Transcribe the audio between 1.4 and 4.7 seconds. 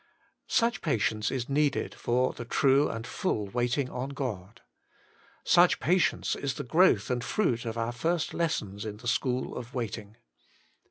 needed for the true and full waiting on God.